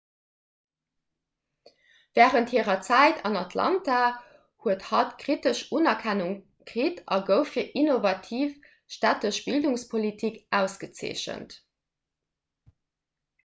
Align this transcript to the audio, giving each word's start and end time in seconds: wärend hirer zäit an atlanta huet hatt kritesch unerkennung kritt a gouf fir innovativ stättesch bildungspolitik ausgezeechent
wärend 2.17 2.53
hirer 2.53 2.77
zäit 2.87 3.19
an 3.29 3.37
atlanta 3.41 3.99
huet 4.63 4.85
hatt 4.93 5.11
kritesch 5.25 5.61
unerkennung 5.81 6.33
kritt 6.71 7.03
a 7.17 7.19
gouf 7.29 7.53
fir 7.59 7.67
innovativ 7.83 8.57
stättesch 8.97 9.41
bildungspolitik 9.51 10.43
ausgezeechent 10.63 11.57